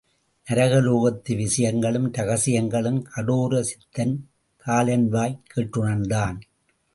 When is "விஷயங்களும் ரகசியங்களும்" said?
1.35-3.01